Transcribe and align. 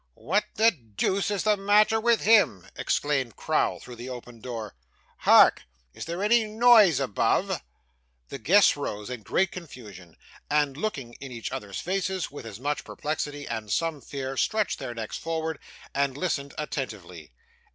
'What 0.15 0.45
the 0.55 0.71
deuce 0.71 1.29
is 1.29 1.43
the 1.43 1.55
matter 1.55 1.99
with 2.01 2.21
him?' 2.21 2.65
exclaimed 2.75 3.35
Crowl, 3.35 3.79
throwing 3.79 3.99
the 3.99 4.39
door 4.41 4.65
open. 4.69 4.77
'Hark! 5.17 5.61
Is 5.93 6.05
there 6.05 6.23
any 6.23 6.43
noise 6.45 6.99
above?' 6.99 7.61
The 8.29 8.39
guests 8.39 8.75
rose 8.75 9.11
in 9.11 9.21
great 9.21 9.51
confusion, 9.51 10.17
and, 10.49 10.75
looking 10.75 11.13
in 11.19 11.31
each 11.31 11.51
other's 11.51 11.79
faces 11.81 12.31
with 12.31 12.59
much 12.59 12.83
perplexity 12.83 13.47
and 13.47 13.71
some 13.71 14.01
fear, 14.01 14.37
stretched 14.37 14.79
their 14.79 14.95
necks 14.95 15.19
forward, 15.19 15.59
and 15.93 16.17
listened 16.17 16.55
attentively. 16.57 17.31